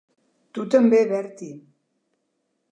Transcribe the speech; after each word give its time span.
Tu 0.57 0.65
també, 0.77 1.03
Bertie. 1.13 1.61